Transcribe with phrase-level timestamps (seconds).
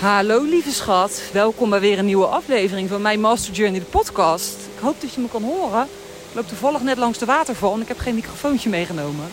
[0.00, 4.56] Hallo lieve schat, welkom bij weer een nieuwe aflevering van mijn Master Journey, de podcast.
[4.74, 5.82] Ik hoop dat je me kan horen.
[6.28, 9.24] Ik loop toevallig net langs de waterval en ik heb geen microfoontje meegenomen.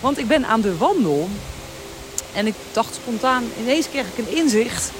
[0.00, 1.28] Want ik ben aan de wandel.
[2.34, 4.90] En ik dacht spontaan, ineens kreeg ik een inzicht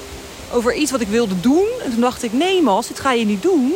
[0.53, 1.67] over iets wat ik wilde doen.
[1.83, 3.73] En toen dacht ik, nee Mas, dit ga je niet doen.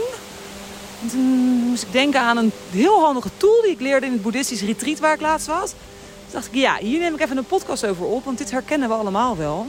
[1.01, 1.25] En toen
[1.69, 4.99] moest ik denken aan een heel handige tool die ik leerde in het boeddhistisch retreat
[4.99, 5.69] waar ik laatst was.
[5.69, 8.89] Toen dacht ik, ja, hier neem ik even een podcast over op, want dit herkennen
[8.89, 9.67] we allemaal wel.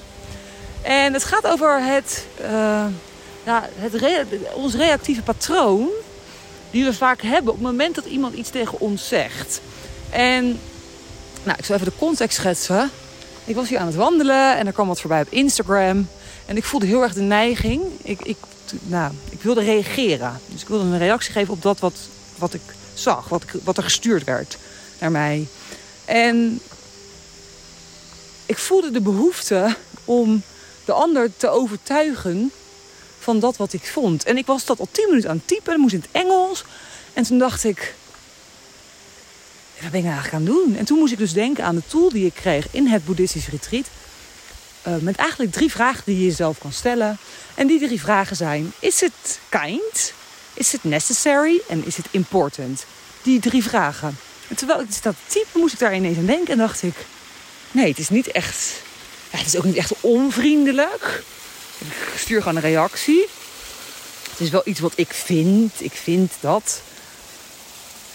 [0.84, 2.84] En het gaat over het, uh,
[3.44, 5.88] ja, het ons reactieve patroon
[6.70, 9.60] die we vaak hebben op het moment dat iemand iets tegen ons zegt.
[10.10, 10.60] En
[11.42, 12.90] nou, ik zal even de context schetsen.
[13.44, 16.08] Ik was hier aan het wandelen en er kwam wat voorbij op Instagram.
[16.46, 17.82] En ik voelde heel erg de neiging.
[18.02, 18.36] Ik, ik,
[18.82, 20.40] nou, ik wilde reageren.
[20.48, 21.94] Dus ik wilde een reactie geven op dat wat,
[22.38, 22.62] wat ik
[22.94, 23.28] zag.
[23.28, 24.56] Wat, ik, wat er gestuurd werd
[24.98, 25.46] naar mij.
[26.04, 26.60] En
[28.46, 30.42] ik voelde de behoefte om
[30.84, 32.52] de ander te overtuigen
[33.18, 34.24] van dat wat ik vond.
[34.24, 35.80] En ik was dat al tien minuten aan het typen.
[35.80, 36.64] Moest in het Engels.
[37.12, 37.94] En toen dacht ik,
[39.80, 40.76] wat ben ik nou aan het doen?
[40.76, 43.48] En toen moest ik dus denken aan de tool die ik kreeg in het boeddhistisch
[43.48, 43.86] retreat.
[44.86, 47.18] Uh, met eigenlijk drie vragen die je jezelf kan stellen.
[47.54, 50.12] En die drie vragen zijn: Is het kind?
[50.54, 51.60] Is het necessary?
[51.68, 52.84] En is het important?
[53.22, 54.16] Die drie vragen.
[54.48, 56.94] En terwijl ik dat type moest ik daar ineens aan denken en dacht ik:
[57.70, 58.82] Nee, het is niet echt.
[59.36, 61.22] Het is ook niet echt onvriendelijk.
[61.78, 63.26] Ik stuur gewoon een reactie.
[64.30, 65.72] Het is wel iets wat ik vind.
[65.78, 66.80] Ik vind dat.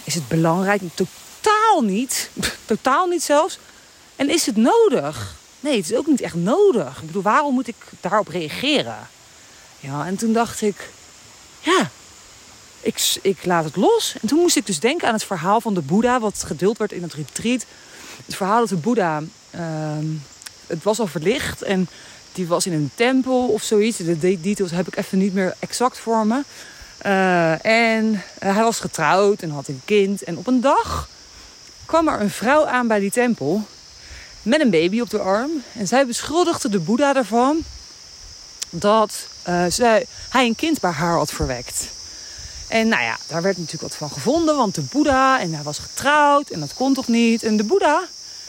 [0.04, 0.82] Is het belangrijk?
[0.94, 2.30] Totaal niet.
[2.66, 3.60] Totaal niet zelfs.
[4.16, 5.36] En is het nodig?
[5.60, 6.98] Nee, het is ook niet echt nodig.
[7.00, 9.08] Ik bedoel, waarom moet ik daarop reageren?
[9.80, 10.90] Ja, en toen dacht ik,
[11.60, 11.90] ja,
[12.80, 14.16] ik, ik laat het los.
[14.22, 16.92] En toen moest ik dus denken aan het verhaal van de Boeddha, wat gedeeld werd
[16.92, 17.66] in het retreat.
[18.26, 19.22] Het verhaal dat de Boeddha,
[19.56, 19.98] uh,
[20.70, 21.88] het was al verlicht en
[22.32, 23.98] die was in een tempel of zoiets.
[23.98, 26.42] De details heb ik even niet meer exact voor me.
[27.06, 30.24] Uh, en hij was getrouwd en had een kind.
[30.24, 31.10] En op een dag
[31.86, 33.64] kwam er een vrouw aan bij die tempel
[34.42, 35.52] met een baby op de arm.
[35.74, 37.64] En zij beschuldigde de Boeddha ervan
[38.70, 41.88] dat uh, zij, hij een kind bij haar had verwekt.
[42.68, 45.80] En nou ja, daar werd natuurlijk wat van gevonden, want de Boeddha en hij was
[45.80, 47.44] getrouwd en dat kon toch niet.
[47.44, 48.04] En de Boeddha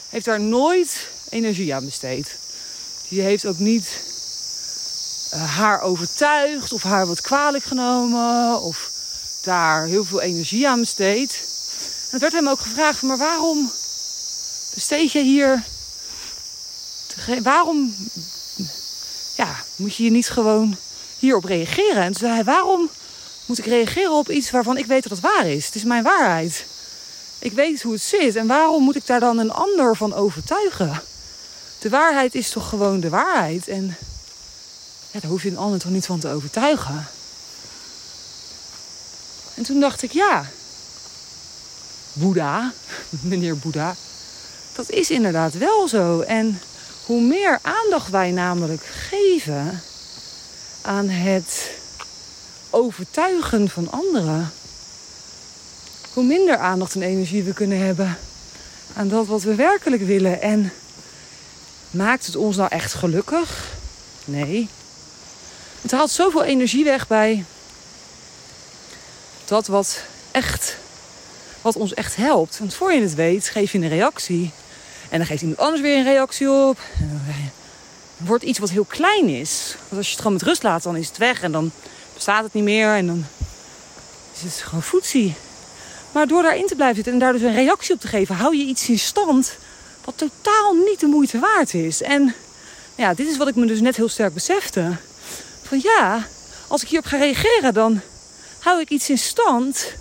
[0.09, 2.37] heeft daar nooit energie aan besteed.
[3.07, 4.01] Die heeft ook niet
[5.33, 8.89] uh, haar overtuigd of haar wat kwalijk genomen of
[9.43, 11.41] daar heel veel energie aan besteed.
[12.03, 13.71] En het werd hem ook gevraagd, maar waarom
[14.73, 15.63] besteed je hier
[17.43, 17.95] waarom
[19.35, 20.77] ja, moet je hier niet gewoon
[21.19, 22.03] hierop reageren?
[22.03, 22.89] En toen zei hij, waarom
[23.45, 25.65] moet ik reageren op iets waarvan ik weet dat het waar is?
[25.65, 26.65] Het is mijn waarheid.
[27.39, 28.35] Ik weet hoe het zit.
[28.35, 31.01] En waarom moet ik daar dan een ander van overtuigen?
[31.81, 33.67] De waarheid is toch gewoon de waarheid.
[33.67, 33.95] En
[35.11, 37.07] daar hoef je een ander toch niet van te overtuigen.
[39.55, 40.45] En toen dacht ik, ja,
[42.13, 42.71] Boeddha,
[43.21, 43.95] meneer Boeddha,
[44.75, 46.19] dat is inderdaad wel zo.
[46.19, 46.61] En
[47.05, 49.81] hoe meer aandacht wij namelijk geven
[50.81, 51.69] aan het
[52.69, 54.51] overtuigen van anderen,
[56.13, 58.17] hoe minder aandacht en energie we kunnen hebben
[58.93, 60.41] aan dat wat we werkelijk willen.
[60.41, 60.71] En
[61.91, 63.67] maakt het ons nou echt gelukkig?
[64.25, 64.67] Nee.
[65.81, 67.45] Het haalt zoveel energie weg bij
[69.45, 70.77] dat wat echt,
[71.61, 72.59] wat ons echt helpt.
[72.59, 74.51] Want voor je het weet, geef je een reactie
[75.09, 76.79] en dan geeft iemand anders weer een reactie op.
[76.99, 79.75] En dan wordt iets wat heel klein is.
[79.87, 81.41] Want als je het gewoon met rust laat, dan is het weg.
[81.41, 81.71] En dan
[82.13, 82.95] bestaat het niet meer.
[82.95, 83.25] En dan
[84.33, 85.35] is het gewoon voetzie.
[86.11, 88.57] Maar door daarin te blijven zitten en daar dus een reactie op te geven, hou
[88.57, 89.57] je iets in stand
[90.05, 92.01] wat totaal niet de moeite waard is.
[92.01, 92.33] En
[92.95, 94.95] ja, dit is wat ik me dus net heel sterk besefte.
[95.63, 96.27] Van ja,
[96.67, 98.01] als ik hierop ga reageren, dan
[98.59, 99.93] hou ik iets in stand.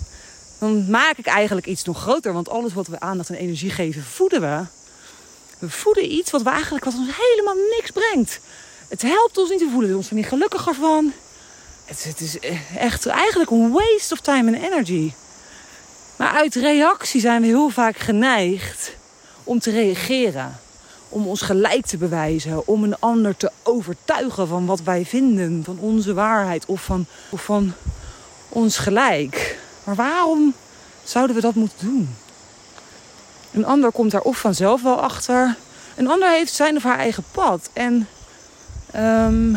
[0.59, 2.33] Dan maak ik eigenlijk iets nog groter.
[2.33, 4.65] Want alles wat we aandacht en energie geven, voeden we.
[5.59, 8.41] We voeden iets wat, we eigenlijk, wat ons helemaal niks brengt.
[8.89, 11.13] Het helpt ons niet, we voelen ons er niet gelukkiger van.
[11.85, 12.39] Het, het is
[12.77, 15.13] echt eigenlijk een waste of time and energy.
[16.17, 18.99] Maar uit reactie zijn we heel vaak geneigd
[19.51, 20.59] om te reageren.
[21.09, 22.67] Om ons gelijk te bewijzen.
[22.67, 25.65] Om een ander te overtuigen van wat wij vinden.
[25.65, 27.73] Van onze waarheid of van, of van
[28.49, 29.59] ons gelijk.
[29.85, 30.55] Maar waarom
[31.05, 32.17] zouden we dat moeten doen?
[33.53, 35.57] Een ander komt daar of vanzelf wel achter.
[35.97, 37.71] Een ander heeft zijn of haar eigen pad.
[37.73, 38.09] En
[38.97, 39.53] um,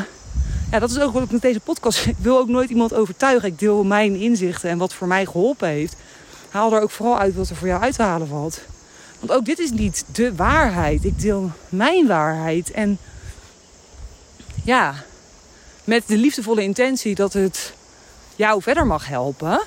[0.71, 2.05] ja, dat is ook wat ik met deze podcast.
[2.15, 3.47] Ik wil ook nooit iemand overtuigen.
[3.47, 5.95] Ik deel mijn inzichten en wat voor mij geholpen heeft.
[6.49, 8.61] Haal er ook vooral uit wat er voor jou uit te halen valt.
[9.23, 11.05] Want ook dit is niet de waarheid.
[11.05, 12.71] Ik deel mijn waarheid.
[12.71, 12.97] En
[14.63, 15.03] ja,
[15.83, 17.73] met de liefdevolle intentie dat het
[18.35, 19.61] jou verder mag helpen.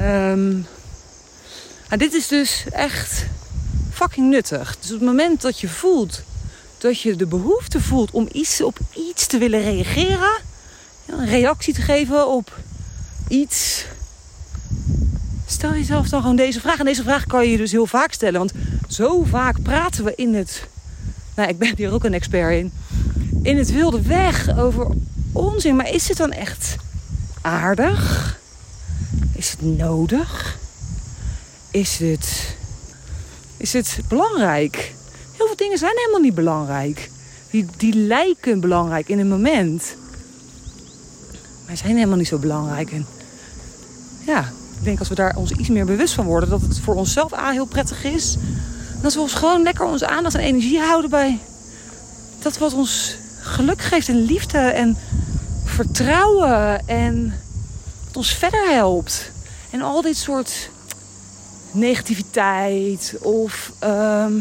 [0.00, 0.66] Um,
[1.96, 3.26] dit is dus echt
[3.92, 4.76] fucking nuttig.
[4.78, 6.22] Dus op het moment dat je voelt
[6.78, 10.40] dat je de behoefte voelt om iets, op iets te willen reageren,
[11.06, 12.56] een reactie te geven op
[13.28, 13.84] iets.
[15.50, 16.78] Stel jezelf dan gewoon deze vraag.
[16.78, 18.38] En deze vraag kan je dus heel vaak stellen.
[18.38, 18.52] Want
[18.88, 20.68] zo vaak praten we in het.
[21.36, 22.72] Nou, ik ben hier ook een expert in.
[23.42, 24.86] In het wilde weg over
[25.32, 25.76] onzin.
[25.76, 26.76] Maar is het dan echt
[27.40, 28.38] aardig?
[29.32, 30.58] Is het nodig?
[31.70, 32.56] Is het.
[33.56, 34.94] Is het belangrijk?
[35.36, 37.10] Heel veel dingen zijn helemaal niet belangrijk.
[37.50, 39.96] Die, die lijken belangrijk in een moment.
[41.66, 42.92] Maar zijn helemaal niet zo belangrijk.
[42.92, 43.06] En
[44.26, 46.94] ja, ik denk als we daar ons iets meer bewust van worden, dat het voor
[46.94, 48.36] onszelf aan heel prettig is.
[49.02, 51.38] Dat we ons gewoon lekker onze aandacht en energie houden bij
[52.38, 54.96] dat wat ons geluk geeft en liefde en
[55.64, 57.34] vertrouwen en
[58.12, 59.30] ons verder helpt.
[59.70, 60.70] En al dit soort
[61.70, 64.34] negativiteit of ehm,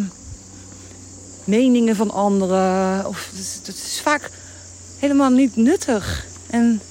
[1.44, 3.06] meningen van anderen.
[3.08, 3.30] Of,
[3.64, 4.30] dat, is vaak
[5.00, 6.26] helemaal niet nuttig.
[6.50, 6.82] En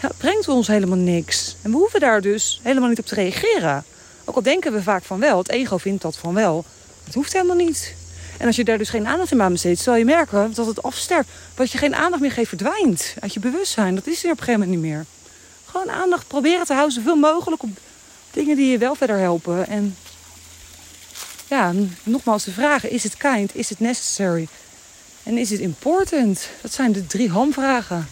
[0.00, 1.56] het brengt ons helemaal niks.
[1.62, 3.84] En we hoeven daar dus helemaal niet op te reageren.
[4.24, 6.64] Ook al denken we vaak van wel, het ego vindt dat van wel.
[7.04, 7.94] Het hoeft helemaal niet.
[8.38, 10.82] En als je daar dus geen aandacht in aan besteedt, zal je merken dat het
[10.82, 11.28] afsterft.
[11.54, 13.94] Dat je geen aandacht meer geeft, verdwijnt uit je bewustzijn.
[13.94, 15.04] Dat is er op een gegeven moment niet meer.
[15.64, 17.70] Gewoon aandacht proberen te houden, zoveel mogelijk op
[18.30, 19.66] dingen die je wel verder helpen.
[19.66, 19.96] En
[21.48, 23.54] ja, nogmaals de vraag: is het kind?
[23.54, 24.48] Is het necessary?
[25.22, 26.48] En is het important?
[26.62, 28.08] Dat zijn de drie hamvragen.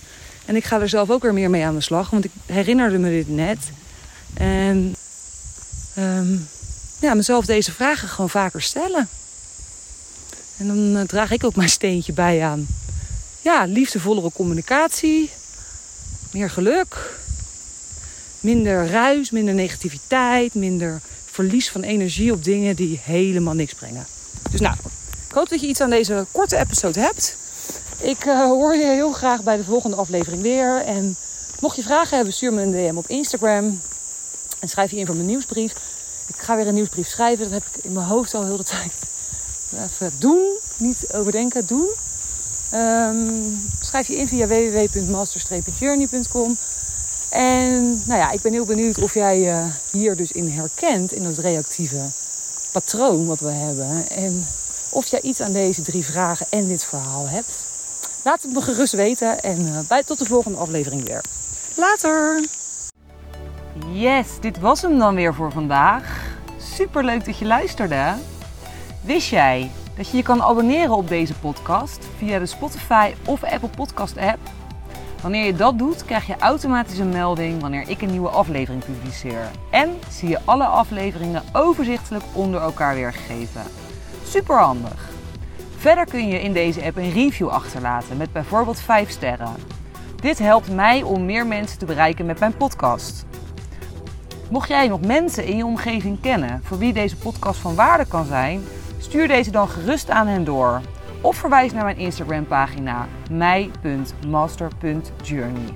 [0.49, 2.99] En ik ga er zelf ook weer meer mee aan de slag, want ik herinnerde
[2.99, 3.59] me dit net.
[4.35, 4.97] En
[5.99, 6.49] um,
[7.01, 9.09] ja, mezelf deze vragen gewoon vaker stellen.
[10.57, 12.67] En dan eh, draag ik ook mijn steentje bij aan.
[13.41, 15.31] Ja, liefdevollere communicatie,
[16.33, 17.19] meer geluk,
[18.41, 24.07] minder ruis, minder negativiteit, minder verlies van energie op dingen die helemaal niks brengen.
[24.51, 24.77] Dus nou,
[25.29, 27.37] ik hoop dat je iets aan deze korte episode hebt.
[28.01, 30.85] Ik uh, hoor je heel graag bij de volgende aflevering weer.
[30.85, 31.17] En
[31.61, 33.81] mocht je vragen hebben, stuur me een DM op Instagram.
[34.59, 35.73] En schrijf je in voor mijn nieuwsbrief.
[36.27, 37.51] Ik ga weer een nieuwsbrief schrijven.
[37.51, 38.93] Dat heb ik in mijn hoofd al heel de tijd.
[39.73, 40.59] Even doen.
[40.77, 41.89] Niet overdenken, doen.
[42.75, 46.57] Um, schrijf je in via www.master-journey.com.
[47.29, 51.23] En nou ja, ik ben heel benieuwd of jij je hier dus in herkent, in
[51.23, 52.01] dat reactieve
[52.73, 54.11] patroon wat we hebben.
[54.11, 54.47] En
[54.89, 57.68] of jij iets aan deze drie vragen en dit verhaal hebt.
[58.29, 61.25] Laat het me gerust weten en uh, bij, tot de volgende aflevering weer.
[61.77, 62.45] Later!
[63.93, 66.37] Yes, dit was hem dan weer voor vandaag.
[66.75, 68.15] Super leuk dat je luisterde.
[69.01, 73.69] Wist jij dat je je kan abonneren op deze podcast via de Spotify of Apple
[73.77, 74.39] Podcast app?
[75.23, 79.51] Wanneer je dat doet, krijg je automatisch een melding wanneer ik een nieuwe aflevering publiceer.
[79.71, 83.63] En zie je alle afleveringen overzichtelijk onder elkaar weergegeven.
[84.25, 85.18] Super handig!
[85.79, 89.55] Verder kun je in deze app een review achterlaten met bijvoorbeeld 5 sterren.
[90.21, 93.27] Dit helpt mij om meer mensen te bereiken met mijn podcast.
[94.51, 98.25] Mocht jij nog mensen in je omgeving kennen voor wie deze podcast van waarde kan
[98.25, 98.65] zijn,
[98.99, 100.81] stuur deze dan gerust aan hen door.
[101.21, 105.69] Of verwijs naar mijn Instagram pagina mij.master.journey.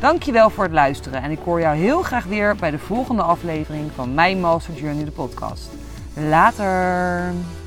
[0.00, 3.90] Dankjewel voor het luisteren en ik hoor jou heel graag weer bij de volgende aflevering
[3.94, 5.68] van My Master Journey de podcast.
[6.14, 7.59] Later!